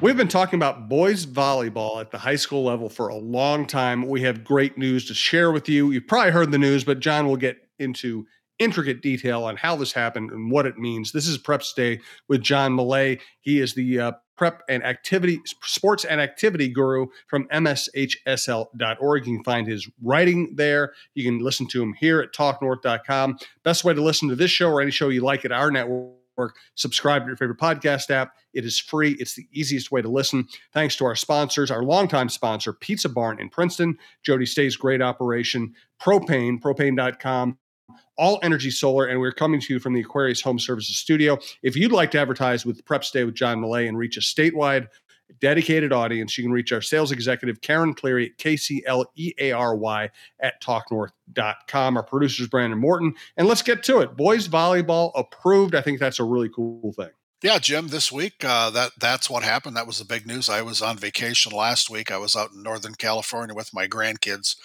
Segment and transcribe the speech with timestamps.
[0.00, 4.06] We've been talking about boys volleyball at the high school level for a long time.
[4.06, 5.90] We have great news to share with you.
[5.90, 8.24] You've probably heard the news, but John will get into
[8.60, 11.10] intricate detail on how this happened and what it means.
[11.10, 11.98] This is Preps Day
[12.28, 13.18] with John Millea.
[13.40, 19.26] He is the uh, prep and activity, sports and activity guru from MSHSL.org.
[19.26, 20.92] You can find his writing there.
[21.14, 23.38] You can listen to him here at talknorth.com.
[23.64, 26.17] Best way to listen to this show or any show you like at our network
[26.74, 28.34] subscribe to your favorite podcast app.
[28.54, 29.16] It is free.
[29.18, 30.46] It's the easiest way to listen.
[30.72, 35.74] Thanks to our sponsors, our longtime sponsor, Pizza Barn in Princeton, Jody Stay's great operation,
[36.00, 37.58] Propane, propane.com,
[38.16, 41.38] all energy solar, and we're coming to you from the Aquarius Home Services studio.
[41.62, 44.88] If you'd like to advertise with Prep Stay with John Millea and reach a statewide
[45.40, 50.10] dedicated audience, you can reach our sales executive, Karen Cleary, at K-C-L-E-A-R-Y
[50.40, 51.96] at talknorth.com.
[51.96, 53.14] Our producers, Brandon Morton.
[53.36, 54.16] And let's get to it.
[54.16, 55.74] Boys volleyball approved.
[55.74, 57.10] I think that's a really cool thing.
[57.40, 57.88] Yeah, Jim.
[57.88, 59.76] This week, uh, that that's what happened.
[59.76, 60.48] That was the big news.
[60.48, 62.10] I was on vacation last week.
[62.10, 64.56] I was out in Northern California with my grandkids.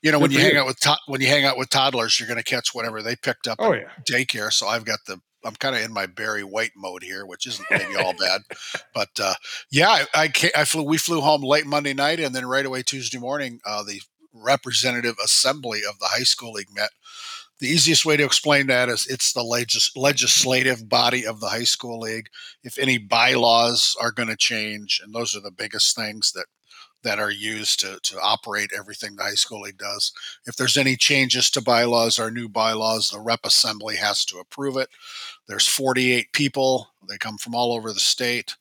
[0.00, 1.68] You know, Good when you, you hang out with to- when you hang out with
[1.68, 3.58] toddlers, you're going to catch whatever they picked up.
[3.60, 4.50] Oh yeah, daycare.
[4.50, 7.70] So I've got the I'm kind of in my Barry White mode here, which isn't
[7.70, 8.42] maybe all bad,
[8.94, 9.34] but uh,
[9.70, 10.82] yeah, I, I, I, flew.
[10.82, 14.00] We flew home late Monday night, and then right away Tuesday morning, uh, the
[14.32, 16.90] representative assembly of the high school league met.
[17.60, 21.64] The easiest way to explain that is it's the legis- legislative body of the high
[21.64, 22.26] school league.
[22.64, 26.46] If any bylaws are going to change, and those are the biggest things that
[27.04, 30.12] that are used to, to operate everything the high school league does.
[30.46, 34.76] If there's any changes to bylaws or new bylaws, the rep assembly has to approve
[34.76, 34.88] it.
[35.46, 36.88] There's 48 people.
[37.08, 38.56] They come from all over the state.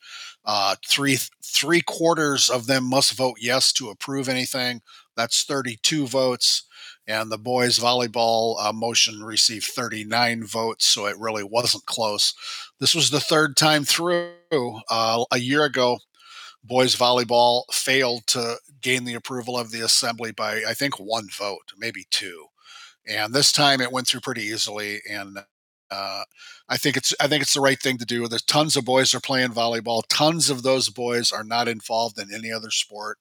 [0.45, 4.81] Uh, three three quarters of them must vote yes to approve anything.
[5.15, 6.63] That's 32 votes.
[7.07, 12.33] And the boys volleyball uh, motion received 39 votes, so it really wasn't close.
[12.79, 14.31] This was the third time through.
[14.51, 15.97] Uh, a year ago,
[16.63, 21.73] boys volleyball failed to gain the approval of the assembly by I think one vote,
[21.77, 22.47] maybe two.
[23.05, 25.39] And this time it went through pretty easily and
[25.91, 26.23] uh,
[26.67, 28.27] I think it's I think it's the right thing to do.
[28.27, 30.01] There's tons of boys are playing volleyball.
[30.09, 33.19] Tons of those boys are not involved in any other sport.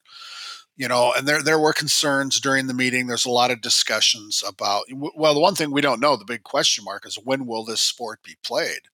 [0.77, 3.07] You know, and there there were concerns during the meeting.
[3.07, 6.45] There's a lot of discussions about well, the one thing we don't know, the big
[6.45, 8.89] question mark is when will this sport be played?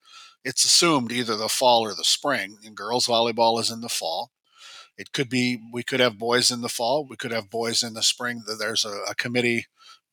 [0.45, 4.33] It's assumed either the fall or the spring, and girls volleyball is in the fall.
[4.99, 7.95] It could be we could have boys in the fall, we could have boys in
[7.95, 8.43] the spring.
[8.59, 9.67] There's a, a committee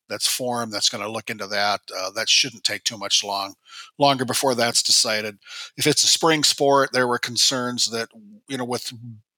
[0.08, 1.82] that's formed that's going to look into that.
[1.96, 3.56] Uh, that shouldn't take too much long
[3.98, 5.40] longer before that's decided.
[5.76, 8.10] If it's a spring sport, there were concerns that
[8.48, 8.94] you know with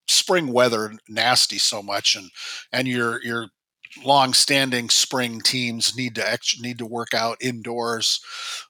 [0.07, 2.29] spring weather nasty so much and
[2.71, 3.47] and your your
[4.03, 8.21] long-standing spring teams need to ex- need to work out indoors.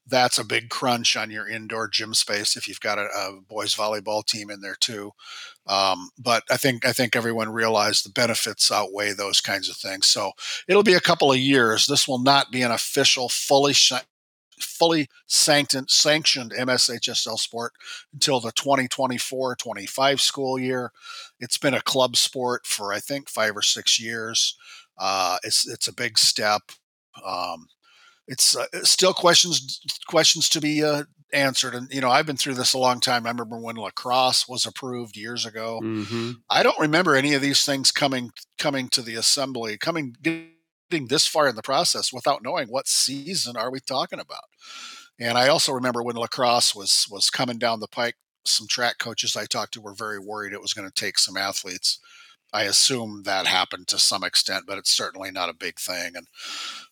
[0.05, 3.75] That's a big crunch on your indoor gym space if you've got a, a boys
[3.75, 5.11] volleyball team in there too.
[5.67, 10.07] Um, but I think I think everyone realized the benefits outweigh those kinds of things.
[10.07, 10.31] So
[10.67, 11.87] it'll be a couple of years.
[11.87, 13.93] This will not be an official, fully sh-
[14.59, 17.73] fully sanctioned, sanctioned MSHSL sport
[18.13, 20.91] until the 2024-25 school year.
[21.39, 24.55] It's been a club sport for I think five or six years.
[24.97, 26.61] Uh, it's it's a big step.
[27.25, 27.67] Um,
[28.27, 31.03] it's uh, still questions questions to be uh,
[31.33, 33.25] answered, and you know I've been through this a long time.
[33.25, 35.79] I remember when lacrosse was approved years ago.
[35.83, 36.31] Mm-hmm.
[36.49, 41.27] I don't remember any of these things coming coming to the assembly, coming getting this
[41.27, 44.45] far in the process without knowing what season are we talking about.
[45.19, 48.15] And I also remember when lacrosse was was coming down the pike.
[48.45, 51.35] Some track coaches I talked to were very worried it was going to take some
[51.35, 51.99] athletes
[52.57, 56.13] I assume that happened to some extent, but it's certainly not a big thing.
[56.15, 56.27] And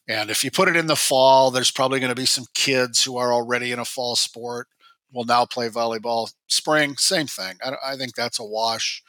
[0.08, 3.04] and if you put it in the fall, there's probably going to be some kids
[3.04, 4.68] who are already in a fall sport
[5.12, 6.32] will now play volleyball.
[6.46, 7.56] Spring, same thing.
[7.66, 9.02] I, I think that's a wash.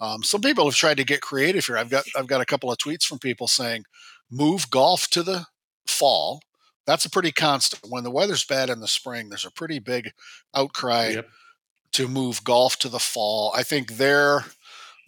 [0.00, 1.78] Um, some people have tried to get creative here.
[1.78, 3.84] I've got I've got a couple of tweets from people saying,
[4.28, 5.46] move golf to the
[5.86, 6.40] fall.
[6.84, 7.84] That's a pretty constant.
[7.88, 10.10] When the weather's bad in the spring, there's a pretty big
[10.52, 11.28] outcry yep.
[11.92, 13.52] to move golf to the fall.
[13.56, 14.46] I think they're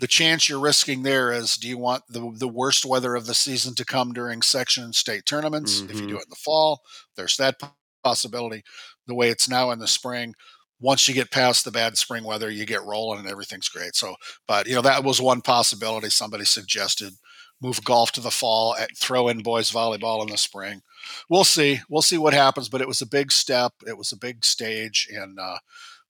[0.00, 3.34] the chance you're risking there is do you want the, the worst weather of the
[3.34, 5.80] season to come during section and state tournaments?
[5.80, 5.90] Mm-hmm.
[5.90, 6.16] if you do mm-hmm.
[6.16, 6.82] it in the fall
[7.16, 7.56] there's that
[8.04, 8.62] possibility.
[9.06, 10.34] The way it's now in the spring
[10.80, 13.96] once you get past the bad spring weather you get rolling and everything's great.
[13.96, 14.14] So
[14.46, 17.14] but you know that was one possibility somebody suggested.
[17.62, 20.82] Move golf to the fall and throw in boys volleyball in the spring.
[21.30, 21.80] We'll see.
[21.88, 23.72] We'll see what happens but it was a big step.
[23.86, 25.58] It was a big stage and uh,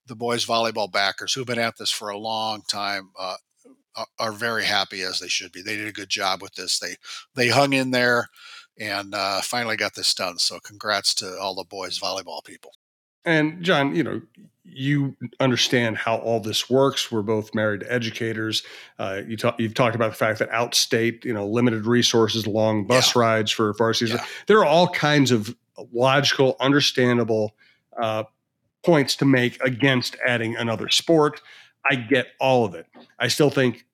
[0.07, 3.37] the boys volleyball backers who've been at this for a long time uh,
[4.19, 5.63] are very happy as they should be.
[5.63, 6.79] They did a good job with this.
[6.79, 6.97] They
[7.35, 8.29] they hung in there
[8.79, 10.39] and uh, finally got this done.
[10.39, 12.73] So congrats to all the boys volleyball people.
[13.25, 14.21] And John, you know,
[14.65, 17.13] you understand how all this works.
[17.13, 18.63] We're both married educators.
[18.99, 22.87] Uh, you talk, you've talked about the fact that outstate, you know, limited resources, long
[22.87, 23.21] bus yeah.
[23.21, 24.13] rides for varsity.
[24.13, 24.25] Yeah.
[24.47, 25.55] There are all kinds of
[25.93, 27.55] logical, understandable
[28.01, 28.25] uh,
[28.85, 31.41] points to make against adding another sport.
[31.89, 32.87] I get all of it.
[33.19, 33.85] I still think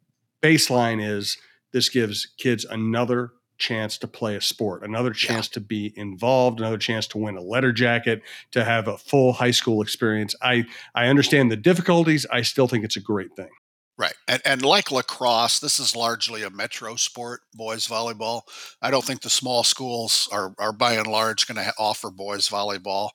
[0.43, 1.37] baseline is
[1.73, 5.55] this gives kids another chance to play a sport, another chance yeah.
[5.55, 8.23] to be involved, another chance to win a letter jacket,
[8.53, 10.35] to have a full high school experience.
[10.43, 10.65] I
[10.95, 12.27] I understand the difficulties.
[12.31, 13.51] I still think it's a great thing.
[14.01, 14.15] Right.
[14.27, 18.43] And, and like lacrosse, this is largely a metro sport, boys volleyball.
[18.81, 22.11] I don't think the small schools are, are by and large going to ha- offer
[22.11, 23.11] boys volleyball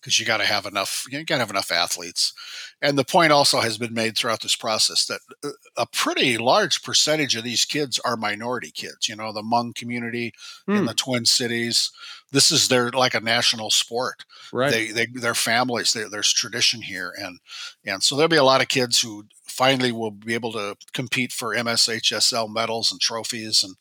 [0.00, 2.32] because you got to have enough, you got to have enough athletes.
[2.80, 6.84] And the point also has been made throughout this process that uh, a pretty large
[6.84, 10.32] percentage of these kids are minority kids, you know, the Hmong community
[10.68, 10.74] mm.
[10.74, 10.86] in hmm.
[10.86, 11.90] the Twin Cities.
[12.30, 14.24] This is their like a national sport.
[14.52, 14.70] Right.
[14.70, 17.12] They, they, their families, they, there's tradition here.
[17.18, 17.40] And,
[17.84, 19.24] and so there'll be a lot of kids who
[19.58, 23.74] finally we'll be able to compete for MSHSL medals and trophies and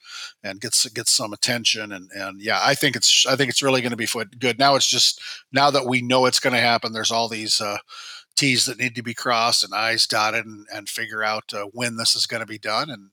[0.44, 3.82] and get get some attention and and yeah I think it's I think it's really
[3.82, 4.08] going to be
[4.40, 4.58] good.
[4.58, 5.22] Now it's just
[5.52, 7.78] now that we know it's going to happen there's all these uh,
[8.36, 11.98] T's that need to be crossed and I's dotted and, and figure out uh, when
[11.98, 13.12] this is going to be done and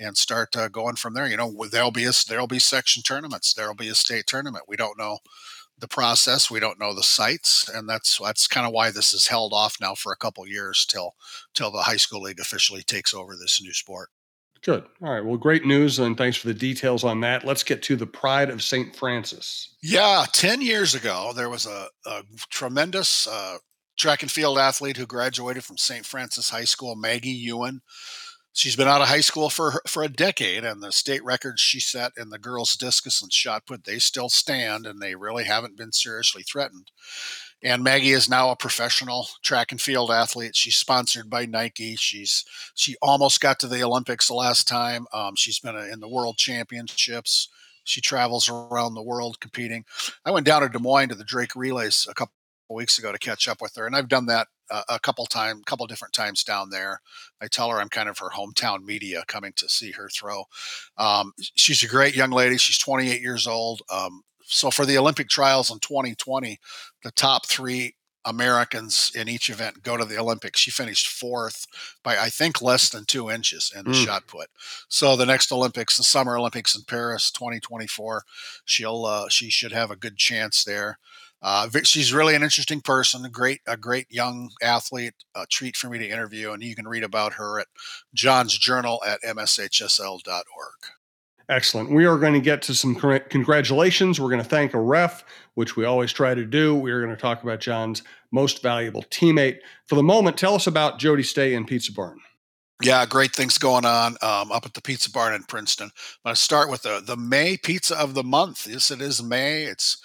[0.00, 1.28] and start uh, going from there.
[1.28, 3.54] You know there'll be a there'll be section tournaments.
[3.54, 4.64] There'll be a state tournament.
[4.66, 5.18] We don't know
[5.80, 6.50] the process.
[6.50, 9.76] We don't know the sites, and that's that's kind of why this is held off
[9.80, 11.14] now for a couple years till
[11.54, 14.10] till the high school league officially takes over this new sport.
[14.62, 14.84] Good.
[15.02, 15.24] All right.
[15.24, 17.44] Well, great news, and thanks for the details on that.
[17.44, 18.94] Let's get to the Pride of St.
[18.94, 19.74] Francis.
[19.82, 23.56] Yeah, ten years ago, there was a, a tremendous uh,
[23.98, 26.04] track and field athlete who graduated from St.
[26.04, 27.80] Francis High School, Maggie Ewen
[28.52, 31.80] she's been out of high school for for a decade and the state records she
[31.80, 35.76] set in the girls discus and shot put they still stand and they really haven't
[35.76, 36.90] been seriously threatened.
[37.62, 40.56] And maggie is now a professional track and field athlete.
[40.56, 41.96] She's sponsored by nike.
[41.96, 42.44] She's
[42.74, 45.06] she almost got to the olympics the last time.
[45.12, 47.48] Um, she's been in the world championships.
[47.84, 49.84] She travels around the world competing.
[50.24, 52.34] I went down to des moines to the drake relays a couple
[52.68, 54.46] weeks ago to catch up with her and i've done that
[54.88, 57.00] a couple time, couple different times down there.
[57.40, 60.44] I tell her I'm kind of her hometown media coming to see her throw.
[60.96, 62.56] Um, she's a great young lady.
[62.56, 63.82] She's 28 years old.
[63.92, 66.58] Um, so for the Olympic trials in 2020,
[67.02, 67.94] the top three
[68.24, 70.60] Americans in each event go to the Olympics.
[70.60, 71.66] She finished fourth
[72.02, 74.04] by I think less than two inches in the mm.
[74.04, 74.48] shot put.
[74.88, 78.24] So the next Olympics, the Summer Olympics in Paris, 2024,
[78.64, 80.98] she'll uh, she should have a good chance there.
[81.42, 85.14] Uh, she's really an interesting person, a great, a great young athlete.
[85.34, 87.68] A treat for me to interview, and you can read about her at
[88.14, 90.44] John's Journal at mshsl.org.
[91.50, 91.90] Excellent.
[91.90, 94.20] We are going to get to some congratulations.
[94.20, 96.76] We're going to thank a ref, which we always try to do.
[96.76, 99.58] We are going to talk about John's most valuable teammate.
[99.88, 102.18] For the moment, tell us about Jody Stay and Pizza Barn.
[102.82, 105.90] Yeah, great things going on um, up at the Pizza Barn in Princeton.
[106.24, 108.66] I'm going to start with the the May pizza of the month.
[108.66, 109.64] Yes, it is May.
[109.64, 109.98] It's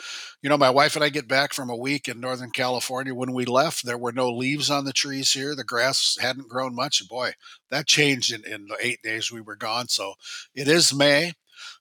[0.45, 3.15] you know, my wife and I get back from a week in Northern California.
[3.15, 5.55] When we left, there were no leaves on the trees here.
[5.55, 7.01] The grass hadn't grown much.
[7.09, 7.31] Boy,
[7.71, 9.87] that changed in, in the eight days we were gone.
[9.87, 10.13] So
[10.53, 11.33] it is May.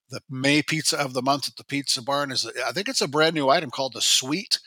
[0.08, 3.06] The May pizza of the month at the Pizza Barn is, I think it's a
[3.06, 4.60] brand new item called the Sweet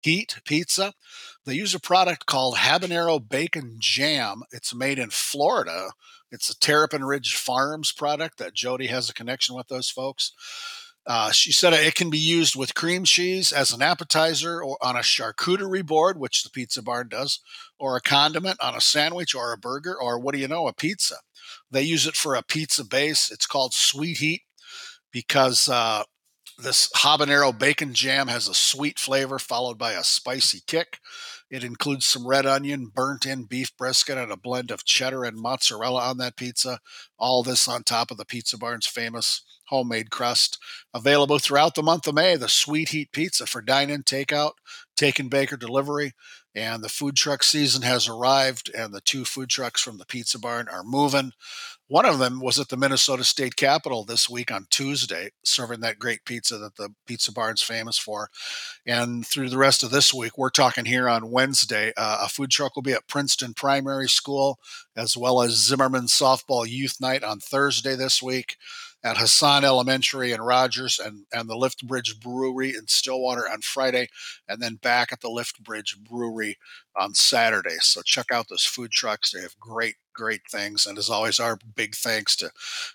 [0.00, 0.94] Heat Pizza.
[1.44, 4.40] They use a product called Habanero Bacon Jam.
[4.52, 5.90] It's made in Florida.
[6.32, 10.32] It's a Terrapin Ridge Farms product that Jody has a connection with those folks.
[11.08, 14.94] Uh, she said it can be used with cream cheese as an appetizer or on
[14.94, 17.40] a charcuterie board, which the Pizza Barn does,
[17.78, 20.74] or a condiment on a sandwich or a burger, or what do you know, a
[20.74, 21.16] pizza.
[21.70, 23.30] They use it for a pizza base.
[23.30, 24.42] It's called Sweet Heat
[25.10, 26.02] because uh,
[26.58, 30.98] this habanero bacon jam has a sweet flavor followed by a spicy kick.
[31.50, 35.38] It includes some red onion, burnt in beef brisket, and a blend of cheddar and
[35.38, 36.80] mozzarella on that pizza.
[37.18, 40.58] All this on top of the Pizza Barn's famous homemade crust.
[40.94, 44.52] Available throughout the month of May, the Sweet Heat Pizza for dine in, takeout,
[44.96, 46.12] take and baker delivery.
[46.54, 50.38] And the food truck season has arrived, and the two food trucks from the Pizza
[50.38, 51.32] Barn are moving.
[51.86, 55.98] One of them was at the Minnesota State Capitol this week on Tuesday, serving that
[55.98, 58.28] great pizza that the Pizza Barn's famous for.
[58.86, 61.92] And through the rest of this week, we're talking here on Wednesday.
[61.96, 64.58] Uh, a food truck will be at Princeton Primary School,
[64.96, 68.58] as well as Zimmerman Softball Youth Night on Thursday this week
[69.02, 74.08] at Hassan Elementary in Rogers and, and the Lift Bridge Brewery in Stillwater on Friday,
[74.46, 76.58] and then back at the Lift Bridge Brewery
[76.96, 77.76] on Saturday.
[77.80, 79.30] So check out those food trucks.
[79.30, 80.84] They have great, great things.
[80.84, 82.50] And as always, our big thanks to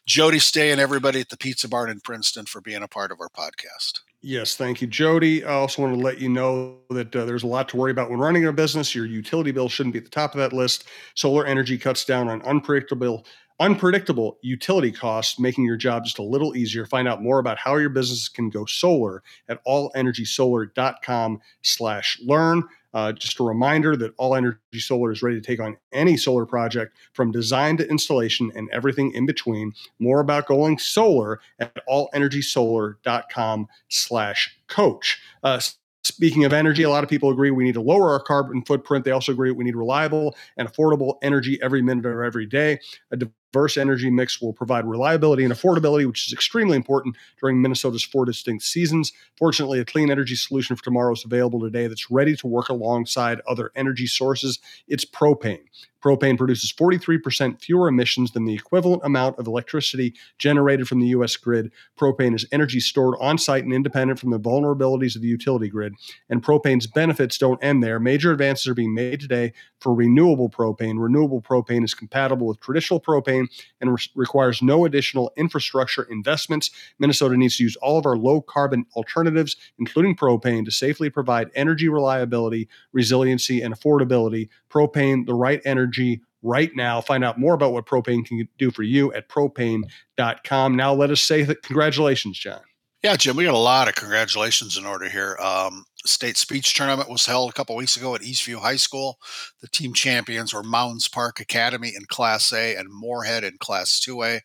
[0.05, 3.19] Jody Stay and everybody at the Pizza Barn in Princeton for being a part of
[3.19, 4.01] our podcast.
[4.25, 5.43] Yes, thank you, Jody.
[5.43, 8.09] I also want to let you know that uh, there's a lot to worry about
[8.09, 8.95] when running a business.
[8.95, 10.85] Your utility bill shouldn't be at the top of that list.
[11.13, 13.25] Solar energy cuts down on unpredictable
[13.59, 16.85] unpredictable utility costs, making your job just a little easier.
[16.85, 22.63] Find out more about how your business can go solar at allenergysolar.com slash learn.
[22.93, 26.45] Uh, just a reminder that All Energy Solar is ready to take on any solar
[26.45, 29.73] project from design to installation and everything in between.
[29.97, 35.19] More about going solar at allenergysolar.com slash coach.
[35.41, 35.59] Uh,
[36.05, 39.05] Speaking of energy, a lot of people agree we need to lower our carbon footprint.
[39.05, 42.79] They also agree we need reliable and affordable energy every minute of every day.
[43.11, 43.17] A
[43.53, 48.25] diverse energy mix will provide reliability and affordability, which is extremely important during Minnesota's four
[48.25, 49.13] distinct seasons.
[49.37, 53.39] Fortunately, a clean energy solution for tomorrow is available today that's ready to work alongside
[53.47, 54.59] other energy sources.
[54.87, 55.61] It's propane.
[56.03, 61.37] Propane produces 43% fewer emissions than the equivalent amount of electricity generated from the U.S.
[61.37, 61.71] grid.
[61.97, 65.93] Propane is energy stored on site and independent from the vulnerabilities of the utility grid.
[66.29, 68.01] And propane's benefits don't end there.
[68.01, 71.01] Major advances are being made today for renewable propane.
[71.01, 73.42] Renewable propane is compatible with traditional propane
[73.81, 76.71] and re- requires no additional infrastructure investments.
[76.99, 81.49] Minnesota needs to use all of our low carbon alternatives, including propane, to safely provide
[81.55, 84.49] energy reliability, resiliency, and affordability.
[84.69, 87.01] Propane, the right energy right now.
[87.01, 90.75] Find out more about what propane can do for you at propane.com.
[90.75, 92.61] Now, let us say that congratulations, John.
[93.03, 95.37] Yeah, Jim, we got a lot of congratulations in order here.
[95.41, 99.17] Um, state speech tournament was held a couple weeks ago at Eastview High School.
[99.61, 104.41] The team champions were Mounds Park Academy in Class A and Moorhead in Class 2A.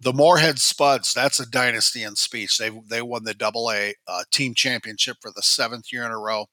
[0.00, 2.58] The Moorhead Spuds, that's a dynasty in speech.
[2.58, 6.18] They they won the Double A uh, team championship for the seventh year in a
[6.18, 6.46] row.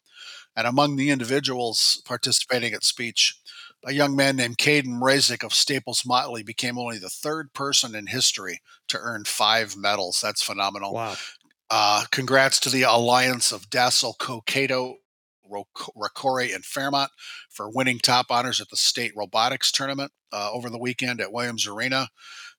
[0.55, 3.39] And among the individuals participating at speech,
[3.85, 8.07] a young man named Caden Mrazek of Staples Motley became only the third person in
[8.07, 10.19] history to earn five medals.
[10.21, 10.93] That's phenomenal.
[10.93, 11.15] Wow.
[11.71, 14.95] Uh, congrats to the Alliance of Dassel Cokato,
[15.47, 17.11] Rocori, and Fairmont
[17.49, 21.67] for winning top honors at the state robotics tournament uh, over the weekend at Williams
[21.67, 22.09] Arena.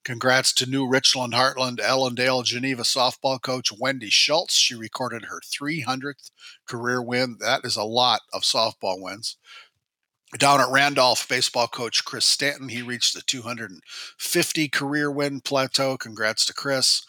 [0.04, 4.54] Congrats to New Richland Hartland Ellendale Geneva softball coach Wendy Schultz.
[4.54, 6.30] She recorded her 300th
[6.66, 7.36] career win.
[7.40, 9.36] That is a lot of softball wins.
[10.38, 15.98] Down at Randolph, baseball coach Chris Stanton, he reached the 250 career win plateau.
[15.98, 17.02] Congrats to Chris.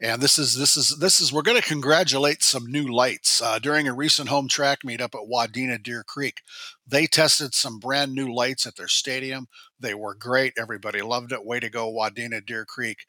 [0.00, 3.58] And this is this is this is we're going to congratulate some new lights uh,
[3.58, 6.42] during a recent home track meet up at Wadena Deer Creek.
[6.86, 9.48] They tested some brand new lights at their stadium.
[9.80, 10.52] They were great.
[10.56, 11.44] Everybody loved it.
[11.44, 13.06] Way to go, Wadena Deer Creek.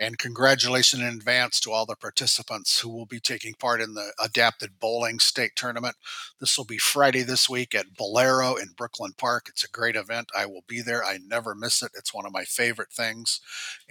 [0.00, 4.12] And congratulations in advance to all the participants who will be taking part in the
[4.22, 5.96] Adapted Bowling State Tournament.
[6.38, 9.46] This will be Friday this week at Bowlero in Brooklyn Park.
[9.48, 10.30] It's a great event.
[10.36, 11.04] I will be there.
[11.04, 11.90] I never miss it.
[11.96, 13.40] It's one of my favorite things.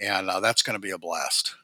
[0.00, 1.54] And uh, that's going to be a blast.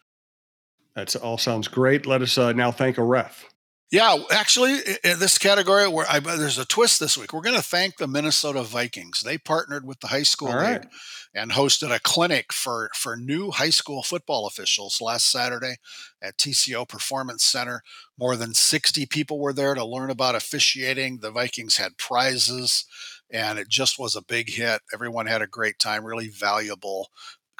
[0.95, 2.07] That all sounds great.
[2.07, 3.47] Let us uh, now thank a ref.
[3.95, 7.63] Yeah, actually, in this category, where I, there's a twist this week, we're going to
[7.63, 9.21] thank the Minnesota Vikings.
[9.21, 10.89] They partnered with the high school All league
[11.33, 15.77] and hosted a clinic for for new high school football officials last Saturday
[16.21, 17.83] at TCO Performance Center.
[18.19, 21.19] More than 60 people were there to learn about officiating.
[21.19, 22.87] The Vikings had prizes,
[23.31, 24.81] and it just was a big hit.
[24.93, 26.05] Everyone had a great time.
[26.05, 27.11] Really valuable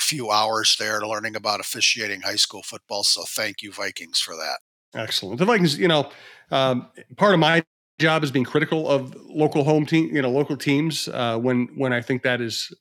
[0.01, 3.05] few hours there to learning about officiating high school football.
[3.05, 4.59] So thank you, Vikings, for that.
[4.95, 5.39] Excellent.
[5.39, 6.11] The Vikings, you know,
[6.51, 7.65] um, part of my
[7.99, 11.93] job is being critical of local home team, you know, local teams uh, when when
[11.93, 12.73] I think that is,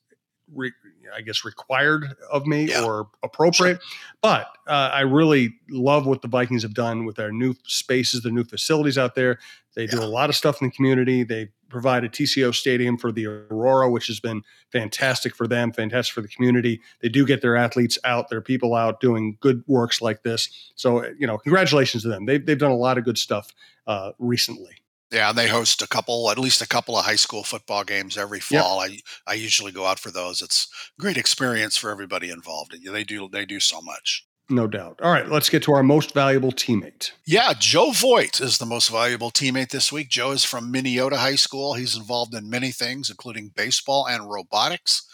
[0.53, 0.71] re-
[1.15, 2.83] I guess, required of me yeah.
[2.83, 3.81] or appropriate.
[3.81, 3.99] Sure.
[4.21, 8.31] But uh, I really love what the Vikings have done with their new spaces, their
[8.31, 9.39] new facilities out there.
[9.75, 9.91] They yeah.
[9.91, 11.23] do a lot of stuff in the community.
[11.23, 16.13] They provide a TCO stadium for the Aurora, which has been fantastic for them, fantastic
[16.13, 16.79] for the community.
[17.01, 20.71] They do get their athletes out, their people out doing good works like this.
[20.75, 22.25] So, you know, congratulations to them.
[22.25, 23.51] They've, they've done a lot of good stuff
[23.87, 24.82] uh, recently.
[25.13, 28.17] Yeah, and they host a couple, at least a couple of high school football games
[28.17, 28.81] every fall.
[28.83, 28.99] Yep.
[29.27, 30.41] I I usually go out for those.
[30.41, 30.67] It's
[30.97, 32.75] a great experience for everybody involved.
[32.83, 34.25] They do they do so much.
[34.49, 34.99] No doubt.
[35.01, 37.11] All right, let's get to our most valuable teammate.
[37.25, 40.09] Yeah, Joe Voigt is the most valuable teammate this week.
[40.09, 41.75] Joe is from Minneota High School.
[41.75, 45.07] He's involved in many things, including baseball and robotics.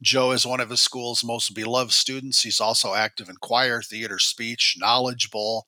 [0.00, 2.42] Joe is one of his school's most beloved students.
[2.42, 5.66] He's also active in choir, theater, speech, knowledge bowl.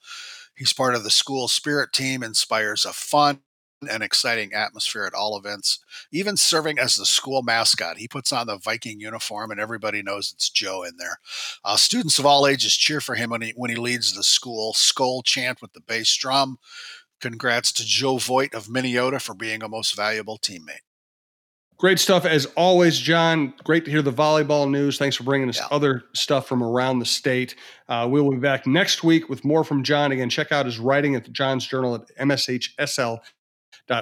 [0.56, 3.40] He's part of the school spirit team, inspires a fun,
[3.82, 5.78] an exciting atmosphere at all events,
[6.12, 7.98] even serving as the school mascot.
[7.98, 11.18] He puts on the Viking uniform, and everybody knows it's Joe in there.
[11.64, 14.72] Uh, students of all ages cheer for him when he when he leads the school
[14.72, 16.58] skull chant with the bass drum.
[17.20, 20.82] Congrats to Joe Voigt of Minneota for being a most valuable teammate.
[21.78, 23.54] Great stuff as always, John.
[23.62, 24.98] Great to hear the volleyball news.
[24.98, 25.68] Thanks for bringing us yeah.
[25.70, 27.54] other stuff from around the state.
[27.88, 30.10] Uh, we'll be back next week with more from John.
[30.10, 33.20] Again, check out his writing at the John's Journal at MSHSL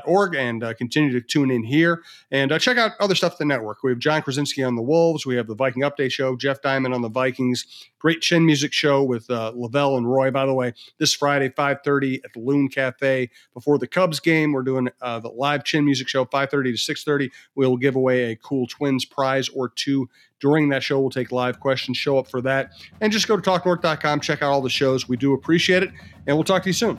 [0.06, 3.38] org and uh, continue to tune in here and uh, check out other stuff at
[3.38, 3.82] the network.
[3.82, 5.26] We have Jon Krawczynski on the Wolves.
[5.26, 7.66] We have the Viking Update Show, Jeff Diamond on the Vikings.
[7.98, 10.30] Great chin music show with uh, Lavelle and Roy.
[10.30, 14.52] By the way, this Friday, 5.30 at the Loon Cafe before the Cubs game.
[14.52, 17.30] We're doing uh, the live chin music show, 5.30 to 6.30.
[17.54, 20.08] We'll give away a cool Twins prize or two
[20.40, 21.00] during that show.
[21.00, 21.96] We'll take live questions.
[21.96, 22.72] Show up for that.
[23.00, 24.20] And just go to talknorth.com.
[24.20, 25.08] Check out all the shows.
[25.08, 25.90] We do appreciate it.
[26.26, 26.98] And we'll talk to you soon.